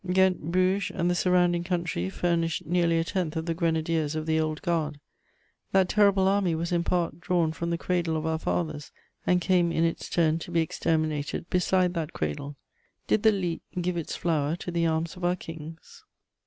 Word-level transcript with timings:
Ghent, 0.11 0.51
Bruges 0.51 0.89
and 0.89 1.11
the 1.11 1.13
surrounding 1.13 1.63
country 1.63 2.09
furnished 2.09 2.65
nearly 2.65 2.97
a 2.97 3.03
tenth 3.03 3.35
of 3.35 3.45
the 3.45 3.53
grenadiers 3.53 4.15
of 4.15 4.25
the 4.25 4.39
Old 4.39 4.59
Guard: 4.63 4.99
that 5.73 5.89
terrible 5.89 6.27
army 6.27 6.55
was 6.55 6.71
in 6.71 6.83
part 6.83 7.21
drawn 7.21 7.51
from 7.51 7.69
the 7.69 7.77
cradle 7.77 8.17
of 8.17 8.25
our 8.25 8.39
fathers, 8.39 8.91
and 9.27 9.41
came 9.41 9.71
in 9.71 9.83
its 9.83 10.09
turn 10.09 10.39
to 10.39 10.49
be 10.49 10.61
exterminated 10.61 11.47
beside 11.51 11.93
that 11.93 12.13
cradle. 12.13 12.55
Did 13.05 13.21
the 13.21 13.31
Lys 13.31 13.59
give 13.79 13.95
its 13.95 14.15
flower 14.15 14.55
to 14.55 14.71
the 14.71 14.87
arms 14.87 15.15
of 15.17 15.23
our 15.23 15.35
Kings? 15.35 16.03